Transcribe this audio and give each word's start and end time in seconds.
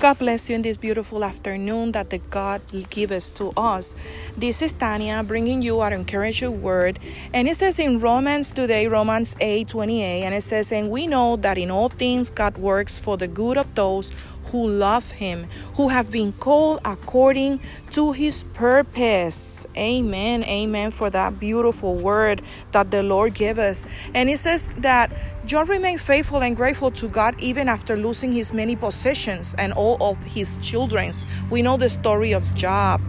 God 0.00 0.20
bless 0.20 0.48
you 0.48 0.54
in 0.54 0.62
this 0.62 0.76
beautiful 0.76 1.24
afternoon 1.24 1.90
that 1.90 2.10
the 2.10 2.18
God 2.18 2.62
gives 2.88 3.32
to 3.32 3.52
us. 3.56 3.96
This 4.36 4.62
is 4.62 4.72
Tanya 4.72 5.24
bringing 5.24 5.60
you 5.60 5.80
our 5.80 5.92
encouraging 5.92 6.62
word. 6.62 7.00
And 7.34 7.48
it 7.48 7.56
says 7.56 7.80
in 7.80 7.98
Romans 7.98 8.52
today, 8.52 8.86
Romans 8.86 9.36
8 9.40 9.66
28, 9.66 10.22
and 10.22 10.36
it 10.36 10.42
says, 10.42 10.70
And 10.70 10.88
we 10.88 11.08
know 11.08 11.34
that 11.34 11.58
in 11.58 11.72
all 11.72 11.88
things 11.88 12.30
God 12.30 12.58
works 12.58 12.96
for 12.96 13.16
the 13.16 13.26
good 13.26 13.58
of 13.58 13.74
those 13.74 14.12
who 14.50 14.68
love 14.68 15.10
him, 15.12 15.46
who 15.74 15.88
have 15.88 16.10
been 16.10 16.32
called 16.32 16.80
according 16.84 17.60
to 17.92 18.12
his 18.12 18.44
purpose. 18.54 19.66
Amen. 19.76 20.44
Amen 20.44 20.90
for 20.90 21.10
that 21.10 21.38
beautiful 21.38 21.96
word 21.96 22.42
that 22.72 22.90
the 22.90 23.02
Lord 23.02 23.34
gave 23.34 23.58
us. 23.58 23.86
And 24.14 24.28
it 24.28 24.38
says 24.38 24.68
that 24.78 25.12
Job 25.44 25.68
remained 25.68 26.00
faithful 26.00 26.42
and 26.42 26.56
grateful 26.56 26.90
to 26.92 27.08
God 27.08 27.34
even 27.40 27.68
after 27.68 27.96
losing 27.96 28.32
his 28.32 28.52
many 28.52 28.76
possessions 28.76 29.54
and 29.58 29.72
all 29.72 29.96
of 30.00 30.22
his 30.22 30.58
children's. 30.58 31.26
We 31.50 31.62
know 31.62 31.76
the 31.76 31.88
story 31.88 32.32
of 32.32 32.54
Job. 32.54 33.00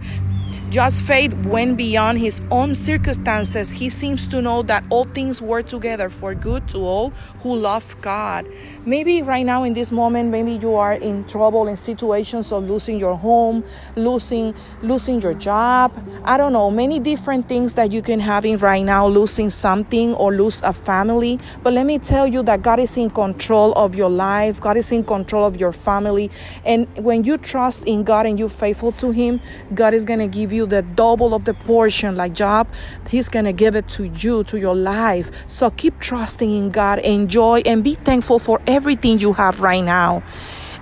Job's 0.70 1.00
faith 1.00 1.34
went 1.38 1.76
beyond 1.76 2.20
his 2.20 2.40
own 2.52 2.76
circumstances. 2.76 3.72
He 3.72 3.88
seems 3.88 4.28
to 4.28 4.40
know 4.40 4.62
that 4.62 4.84
all 4.88 5.02
things 5.02 5.42
work 5.42 5.66
together 5.66 6.08
for 6.08 6.32
good 6.32 6.68
to 6.68 6.78
all 6.78 7.10
who 7.40 7.56
love 7.56 7.96
God. 8.00 8.46
Maybe 8.86 9.20
right 9.20 9.44
now 9.44 9.64
in 9.64 9.74
this 9.74 9.90
moment, 9.90 10.30
maybe 10.30 10.52
you 10.52 10.76
are 10.76 10.92
in 10.92 11.24
trouble 11.24 11.66
in 11.66 11.74
situations 11.74 12.52
of 12.52 12.70
losing 12.70 13.00
your 13.00 13.16
home, 13.16 13.64
losing 13.96 14.54
losing 14.80 15.20
your 15.20 15.34
job. 15.34 15.92
I 16.22 16.36
don't 16.36 16.52
know, 16.52 16.70
many 16.70 17.00
different 17.00 17.48
things 17.48 17.74
that 17.74 17.90
you 17.90 18.00
can 18.00 18.20
have 18.20 18.44
in 18.44 18.56
right 18.58 18.84
now, 18.84 19.08
losing 19.08 19.50
something 19.50 20.14
or 20.14 20.32
lose 20.32 20.62
a 20.62 20.72
family. 20.72 21.40
But 21.64 21.72
let 21.72 21.84
me 21.84 21.98
tell 21.98 22.28
you 22.28 22.44
that 22.44 22.62
God 22.62 22.78
is 22.78 22.96
in 22.96 23.10
control 23.10 23.72
of 23.72 23.96
your 23.96 24.08
life. 24.08 24.60
God 24.60 24.76
is 24.76 24.92
in 24.92 25.02
control 25.02 25.44
of 25.44 25.58
your 25.58 25.72
family. 25.72 26.30
And 26.64 26.86
when 26.96 27.24
you 27.24 27.38
trust 27.38 27.82
in 27.86 28.04
God 28.04 28.24
and 28.24 28.38
you're 28.38 28.48
faithful 28.48 28.92
to 28.92 29.10
Him, 29.10 29.40
God 29.74 29.94
is 29.94 30.04
gonna 30.04 30.28
give 30.28 30.52
you 30.52 30.59
you 30.60 30.66
the 30.66 30.82
double 30.82 31.34
of 31.34 31.44
the 31.44 31.54
portion 31.54 32.14
like 32.16 32.34
Job, 32.34 32.68
He's 33.08 33.28
to 33.28 33.52
give 33.52 33.74
it 33.74 33.88
to 33.88 34.04
you, 34.08 34.44
to 34.44 34.58
your 34.58 34.74
life. 34.76 35.30
So 35.48 35.70
keep 35.70 35.98
trusting 35.98 36.50
in 36.50 36.70
God, 36.70 36.98
enjoy, 37.00 37.62
and 37.64 37.82
be 37.82 37.94
thankful 37.94 38.38
for 38.38 38.60
everything 38.66 39.18
you 39.18 39.32
have 39.32 39.60
right 39.60 39.82
now. 39.82 40.22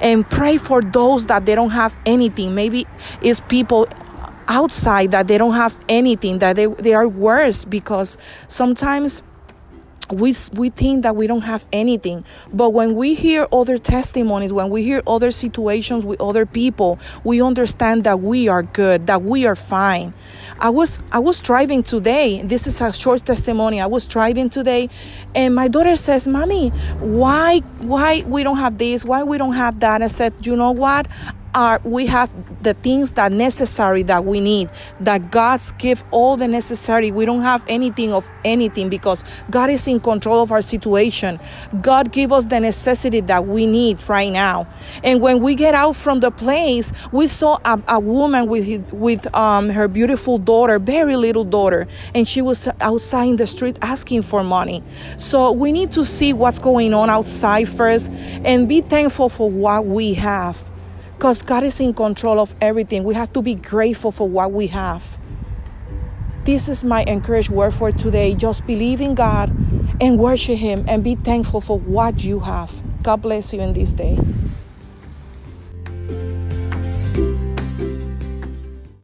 And 0.00 0.28
pray 0.28 0.58
for 0.58 0.80
those 0.82 1.26
that 1.26 1.46
they 1.46 1.54
don't 1.54 1.70
have 1.70 1.98
anything. 2.06 2.54
Maybe 2.54 2.86
it's 3.22 3.40
people 3.40 3.88
outside 4.46 5.10
that 5.10 5.28
they 5.28 5.38
don't 5.38 5.54
have 5.54 5.78
anything, 5.88 6.38
that 6.38 6.56
they, 6.56 6.66
they 6.66 6.94
are 6.94 7.06
worse 7.06 7.64
because 7.64 8.16
sometimes 8.48 9.22
we 10.12 10.34
we 10.52 10.70
think 10.70 11.02
that 11.02 11.16
we 11.16 11.26
don't 11.26 11.42
have 11.42 11.66
anything. 11.72 12.24
But 12.52 12.70
when 12.70 12.94
we 12.94 13.14
hear 13.14 13.46
other 13.52 13.78
testimonies 13.78 14.52
when 14.52 14.70
we 14.70 14.82
hear 14.82 15.02
other 15.06 15.30
situations 15.30 16.04
with 16.04 16.20
other 16.20 16.46
people 16.46 16.98
we 17.24 17.42
understand 17.42 18.04
that 18.04 18.20
we 18.20 18.48
are 18.48 18.62
good 18.62 19.06
that 19.06 19.22
we 19.22 19.46
are 19.46 19.56
fine. 19.56 20.14
I 20.60 20.70
was 20.70 21.00
i 21.12 21.18
was 21.18 21.40
driving 21.40 21.82
today. 21.82 22.42
This 22.42 22.66
is 22.66 22.80
a 22.80 22.92
short 22.92 23.24
testimony. 23.24 23.80
I 23.80 23.86
was 23.86 24.06
driving 24.06 24.50
today 24.50 24.88
and 25.34 25.54
my 25.54 25.68
daughter 25.68 25.96
says 25.96 26.26
mommy 26.26 26.70
why 27.00 27.60
why 27.78 28.22
we 28.26 28.42
don't 28.42 28.58
have 28.58 28.78
this? 28.78 29.04
Why 29.04 29.22
we 29.22 29.38
don't 29.38 29.54
have 29.54 29.80
that? 29.80 30.02
I 30.02 30.08
said 30.08 30.46
you 30.46 30.56
know 30.56 30.72
what 30.72 31.06
are 31.54 31.80
we 31.84 32.06
have 32.06 32.30
the 32.62 32.74
things 32.74 33.12
that 33.12 33.32
necessary 33.32 34.02
that 34.02 34.24
we 34.24 34.40
need 34.40 34.68
that 35.00 35.30
god's 35.30 35.72
give 35.72 36.02
all 36.10 36.36
the 36.36 36.48
necessary. 36.48 37.10
We 37.10 37.24
don't 37.24 37.42
have 37.42 37.64
anything 37.68 38.12
of 38.12 38.30
anything 38.44 38.88
because 38.88 39.24
god 39.50 39.70
is 39.70 39.86
in 39.86 40.00
control 40.00 40.42
of 40.42 40.52
our 40.52 40.60
situation. 40.60 41.38
God 41.80 42.12
give 42.12 42.32
us 42.32 42.46
the 42.46 42.60
necessity 42.60 43.20
that 43.20 43.46
we 43.46 43.66
need 43.66 44.06
right 44.08 44.32
now. 44.32 44.66
And 45.02 45.20
when 45.20 45.40
we 45.40 45.54
get 45.54 45.74
out 45.74 45.96
from 45.96 46.20
the 46.20 46.30
place 46.30 46.92
we 47.12 47.26
saw 47.26 47.58
a, 47.64 47.80
a 47.88 48.00
woman 48.00 48.48
with 48.48 48.92
with 48.92 49.34
um, 49.34 49.68
her 49.70 49.88
beautiful 49.88 50.38
daughter 50.38 50.78
very 50.78 51.16
little 51.16 51.44
daughter 51.44 51.86
and 52.14 52.28
she 52.28 52.42
was 52.42 52.68
outside 52.80 53.24
in 53.24 53.36
the 53.36 53.46
street 53.46 53.78
asking 53.82 54.22
for 54.22 54.42
money. 54.42 54.82
So 55.16 55.52
we 55.52 55.72
need 55.72 55.92
to 55.92 56.04
see 56.04 56.32
what's 56.32 56.58
going 56.58 56.94
on 56.94 57.10
outside 57.10 57.68
first 57.68 58.10
and 58.44 58.68
be 58.68 58.80
thankful 58.80 59.28
for 59.28 59.50
what 59.50 59.86
we 59.86 60.14
have 60.14 60.67
because 61.18 61.42
God 61.42 61.64
is 61.64 61.80
in 61.80 61.94
control 61.94 62.38
of 62.38 62.54
everything. 62.60 63.02
We 63.02 63.16
have 63.16 63.32
to 63.32 63.42
be 63.42 63.56
grateful 63.56 64.12
for 64.12 64.28
what 64.28 64.52
we 64.52 64.68
have. 64.68 65.18
This 66.44 66.68
is 66.68 66.84
my 66.84 67.02
encouraged 67.08 67.50
word 67.50 67.74
for 67.74 67.90
today. 67.90 68.36
Just 68.36 68.64
believe 68.68 69.00
in 69.00 69.16
God 69.16 69.50
and 70.00 70.16
worship 70.16 70.58
Him 70.58 70.84
and 70.86 71.02
be 71.02 71.16
thankful 71.16 71.60
for 71.60 71.76
what 71.76 72.22
you 72.22 72.38
have. 72.38 72.70
God 73.02 73.20
bless 73.20 73.52
you 73.52 73.60
in 73.60 73.72
this 73.72 73.90
day. 73.90 74.16